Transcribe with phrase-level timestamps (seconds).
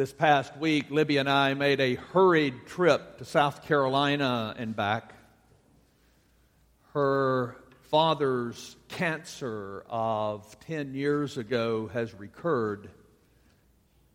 [0.00, 5.12] This past week, Libby and I made a hurried trip to South Carolina and back.
[6.94, 7.54] Her
[7.90, 12.88] father's cancer of 10 years ago has recurred,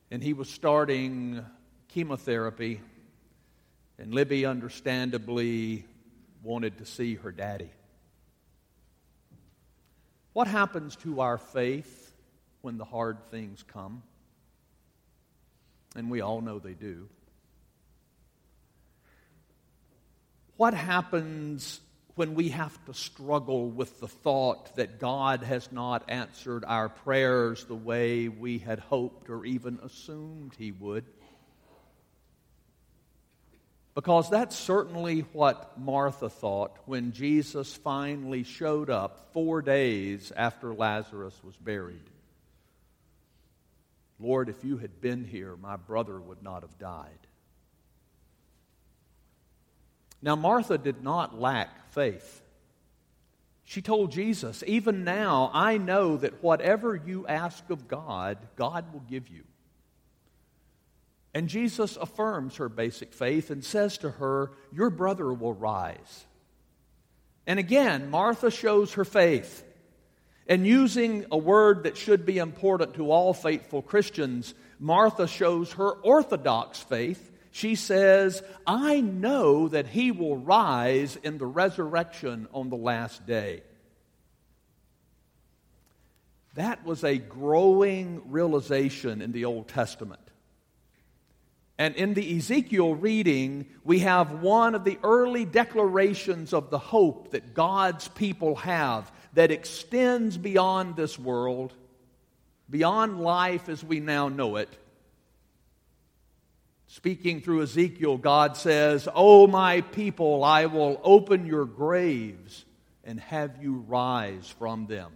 [0.10, 1.46] and he was starting
[1.90, 2.82] chemotherapy,
[4.00, 5.86] and Libby understandably
[6.42, 7.70] wanted to see her daddy.
[10.34, 12.12] What happens to our faith
[12.62, 14.02] when the hard things come?
[15.96, 17.08] And we all know they do.
[20.58, 21.82] What happens
[22.16, 27.66] when we have to struggle with the thought that God has not answered our prayers
[27.66, 31.06] the way we had hoped or even assumed He would?
[33.96, 41.40] Because that's certainly what Martha thought when Jesus finally showed up four days after Lazarus
[41.44, 42.10] was buried.
[44.20, 47.10] Lord, if you had been here, my brother would not have died.
[50.22, 52.42] Now, Martha did not lack faith.
[53.66, 59.02] She told Jesus, Even now, I know that whatever you ask of God, God will
[59.02, 59.44] give you.
[61.34, 66.26] And Jesus affirms her basic faith and says to her, Your brother will rise.
[67.46, 69.64] And again, Martha shows her faith.
[70.48, 75.90] And using a word that should be important to all faithful Christians, Martha shows her
[75.90, 77.32] orthodox faith.
[77.52, 83.64] She says, I know that he will rise in the resurrection on the last day.
[86.56, 90.22] That was a growing realization in the Old Testament.
[91.78, 97.32] And in the Ezekiel reading, we have one of the early declarations of the hope
[97.32, 101.74] that God's people have that extends beyond this world,
[102.70, 104.70] beyond life as we now know it.
[106.88, 112.64] Speaking through Ezekiel, God says, O my people, I will open your graves
[113.04, 115.12] and have you rise from them.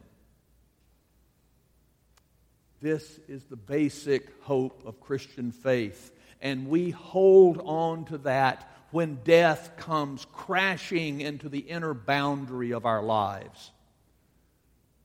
[2.81, 6.11] This is the basic hope of Christian faith,
[6.41, 12.85] and we hold on to that when death comes crashing into the inner boundary of
[12.85, 13.71] our lives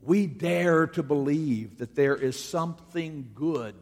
[0.04, 3.74] we dare to believe that there is something good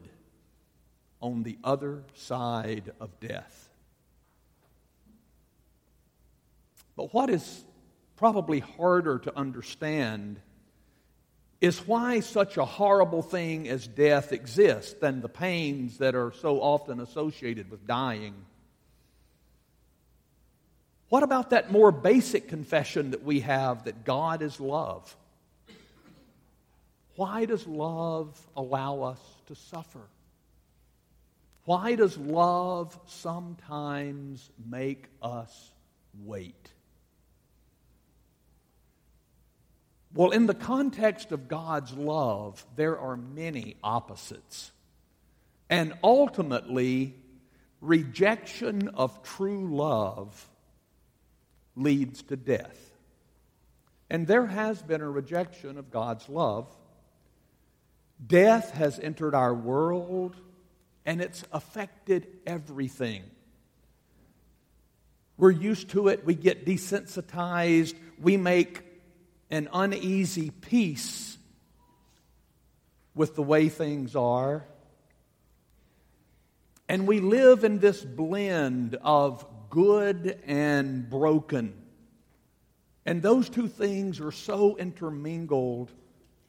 [1.21, 3.71] on the other side of death.
[6.97, 7.65] But what is
[8.17, 10.41] probably harder to understand
[11.61, 16.61] is why such a horrible thing as death exists than the pains that are so
[16.61, 18.35] often associated with dying.
[21.09, 25.17] What about that more basic confession that we have that God is love?
[27.23, 30.03] Why does love allow us to suffer?
[31.67, 35.71] Why does love sometimes make us
[36.25, 36.73] wait?
[40.13, 44.73] Well, in the context of God's love, there are many opposites.
[45.71, 47.15] And ultimately,
[47.81, 50.49] rejection of true love
[51.77, 52.91] leads to death.
[54.11, 56.67] And there has been a rejection of God's love
[58.25, 60.37] Death has entered our world
[61.05, 63.25] and it's affected everything.
[65.37, 68.83] We're used to it, we get desensitized, we make
[69.51, 71.37] an uneasy peace
[73.15, 74.65] with the way things are.
[76.89, 81.75] And we live in this blend of good and broken.
[83.05, 85.91] And those two things are so intermingled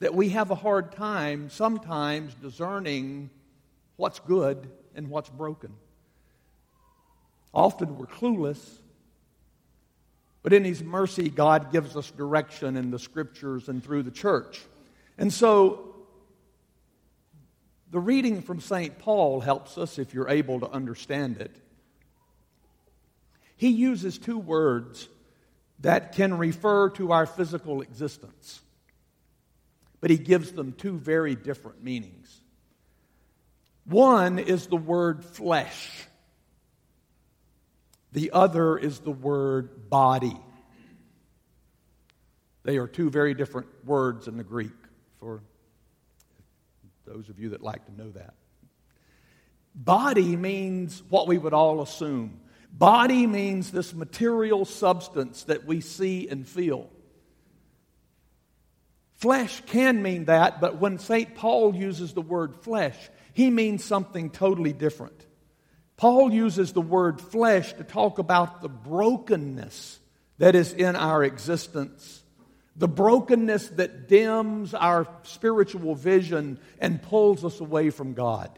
[0.00, 3.30] that we have a hard time sometimes discerning
[3.96, 5.72] what's good and what's broken.
[7.52, 8.78] Often we're clueless,
[10.42, 14.60] but in His mercy, God gives us direction in the scriptures and through the church.
[15.16, 15.94] And so,
[17.90, 18.98] the reading from St.
[18.98, 21.56] Paul helps us if you're able to understand it.
[23.56, 25.08] He uses two words
[25.78, 28.60] that can refer to our physical existence
[30.04, 32.42] but he gives them two very different meanings.
[33.86, 35.90] One is the word flesh,
[38.12, 40.36] the other is the word body.
[42.64, 44.76] They are two very different words in the Greek,
[45.20, 45.40] for
[47.06, 48.34] those of you that like to know that.
[49.74, 52.40] Body means what we would all assume.
[52.70, 56.90] Body means this material substance that we see and feel.
[59.24, 61.34] Flesh can mean that, but when St.
[61.34, 62.94] Paul uses the word flesh,
[63.32, 65.18] he means something totally different.
[65.96, 69.98] Paul uses the word flesh to talk about the brokenness
[70.36, 72.22] that is in our existence,
[72.76, 78.50] the brokenness that dims our spiritual vision and pulls us away from God.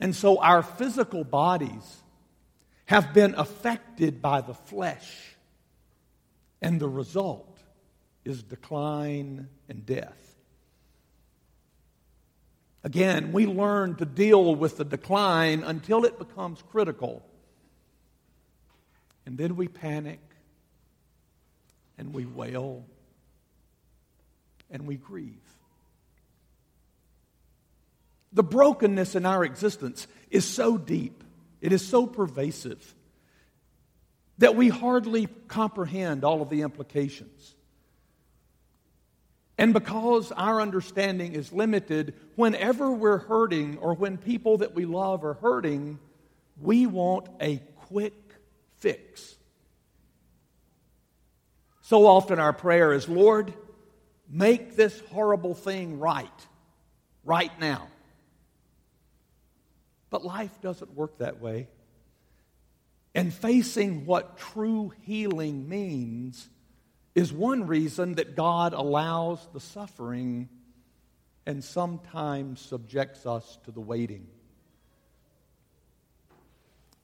[0.00, 1.98] And so our physical bodies
[2.86, 5.36] have been affected by the flesh,
[6.60, 7.57] and the result
[8.28, 10.36] is decline and death.
[12.84, 17.22] Again, we learn to deal with the decline until it becomes critical.
[19.26, 20.20] And then we panic
[21.98, 22.84] and we wail
[24.70, 25.42] and we grieve.
[28.32, 31.24] The brokenness in our existence is so deep,
[31.60, 32.94] it is so pervasive,
[34.38, 37.54] that we hardly comprehend all of the implications.
[39.58, 45.24] And because our understanding is limited, whenever we're hurting or when people that we love
[45.24, 45.98] are hurting,
[46.60, 47.56] we want a
[47.88, 48.14] quick
[48.78, 49.36] fix.
[51.82, 53.52] So often our prayer is, Lord,
[54.30, 56.28] make this horrible thing right,
[57.24, 57.88] right now.
[60.10, 61.66] But life doesn't work that way.
[63.12, 66.48] And facing what true healing means
[67.18, 70.48] is one reason that God allows the suffering
[71.44, 74.28] and sometimes subjects us to the waiting.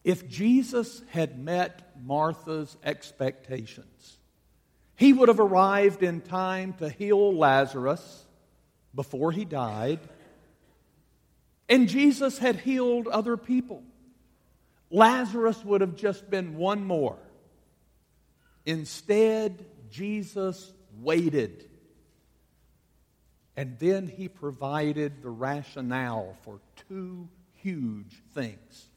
[0.04, 4.18] If Jesus had met Martha's expectations,
[4.94, 8.24] he would have arrived in time to heal Lazarus
[8.94, 9.98] before he died,
[11.68, 13.82] and Jesus had healed other people.
[14.92, 17.18] Lazarus would have just been one more.
[18.64, 21.68] Instead, Jesus waited.
[23.56, 26.58] And then he provided the rationale for
[26.88, 28.88] two huge things.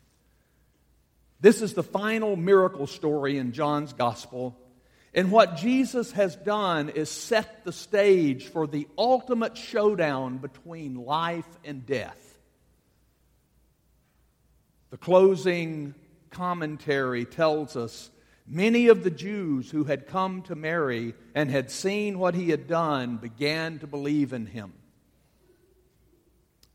[1.40, 4.58] This is the final miracle story in John's gospel.
[5.14, 11.48] And what Jesus has done is set the stage for the ultimate showdown between life
[11.64, 12.40] and death.
[14.90, 15.94] The closing
[16.32, 18.10] commentary tells us
[18.48, 22.68] Many of the Jews who had come to Mary and had seen what he had
[22.68, 24.72] done began to believe in him.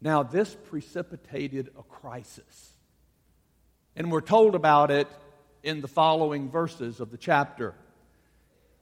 [0.00, 2.72] Now, this precipitated a crisis.
[3.96, 5.08] And we're told about it
[5.62, 7.74] in the following verses of the chapter.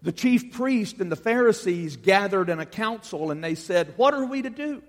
[0.02, 4.24] The chief priest and the Pharisees gathered in a council and they said, What are
[4.24, 4.82] we to do?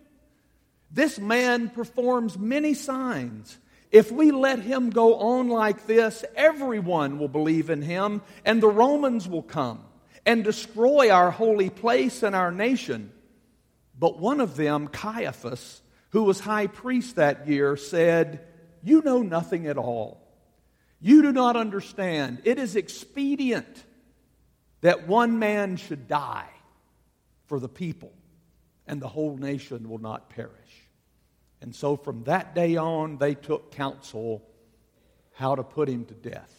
[0.89, 3.57] This man performs many signs.
[3.91, 8.69] If we let him go on like this, everyone will believe in him, and the
[8.69, 9.83] Romans will come
[10.25, 13.11] and destroy our holy place and our nation.
[13.97, 18.47] But one of them, Caiaphas, who was high priest that year, said,
[18.81, 20.21] You know nothing at all.
[21.01, 22.41] You do not understand.
[22.45, 23.83] It is expedient
[24.81, 26.49] that one man should die
[27.47, 28.13] for the people,
[28.87, 30.80] and the whole nation will not perish.
[31.61, 34.41] And so from that day on, they took counsel
[35.33, 36.57] how to put him to death.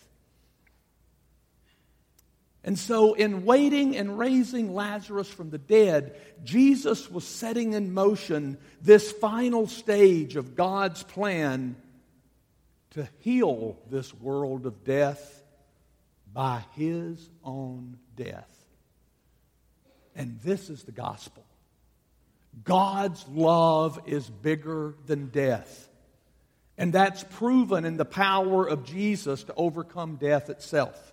[2.64, 8.56] And so, in waiting and raising Lazarus from the dead, Jesus was setting in motion
[8.80, 11.74] this final stage of God's plan
[12.90, 15.42] to heal this world of death
[16.32, 18.48] by his own death.
[20.14, 21.44] And this is the gospel.
[22.64, 25.88] God's love is bigger than death.
[26.78, 31.12] And that's proven in the power of Jesus to overcome death itself.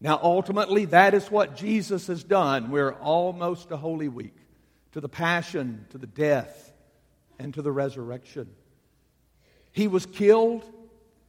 [0.00, 2.70] Now, ultimately, that is what Jesus has done.
[2.70, 4.36] We're almost to Holy Week,
[4.92, 6.72] to the Passion, to the death,
[7.38, 8.48] and to the resurrection.
[9.72, 10.64] He was killed,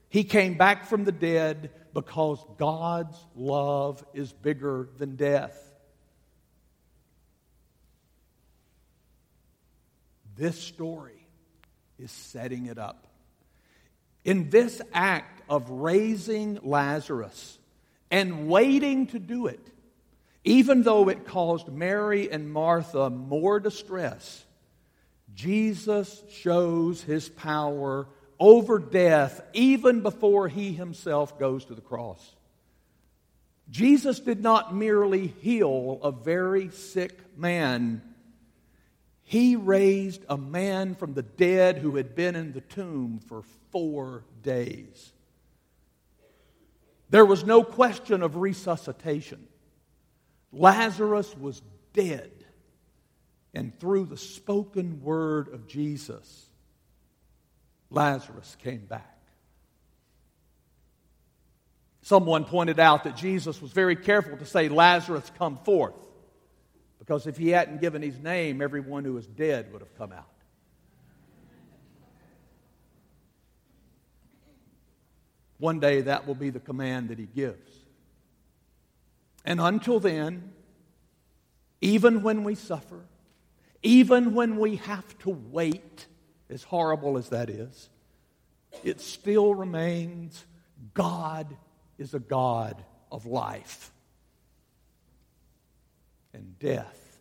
[0.10, 5.67] he came back from the dead because God's love is bigger than death.
[10.38, 11.28] This story
[11.98, 13.08] is setting it up.
[14.24, 17.58] In this act of raising Lazarus
[18.12, 19.66] and waiting to do it,
[20.44, 24.46] even though it caused Mary and Martha more distress,
[25.34, 28.08] Jesus shows his power
[28.40, 32.36] over death even before he himself goes to the cross.
[33.70, 38.02] Jesus did not merely heal a very sick man
[39.30, 43.44] he raised a man from the dead who had been in the tomb for
[43.74, 45.12] four days.
[47.10, 49.46] There was no question of resuscitation.
[50.54, 52.32] Lazarus was dead,
[53.54, 56.46] And through the spoken word of Jesus,
[57.90, 59.20] Lazarus came back.
[62.02, 65.96] Someone pointed out that Jesus was very careful to say, Lazarus, come forth.
[67.08, 70.28] Because if he hadn't given his name, everyone who was dead would have come out.
[75.58, 77.72] One day that will be the command that he gives.
[79.46, 80.52] And until then,
[81.80, 83.06] even when we suffer,
[83.82, 86.08] even when we have to wait,
[86.50, 87.90] as horrible as that is,
[88.84, 90.46] it still remains
[90.94, 91.56] God
[91.98, 93.92] is a God of life.
[96.38, 97.18] And death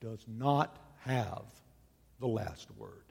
[0.00, 1.42] does not have
[2.20, 3.01] the last word.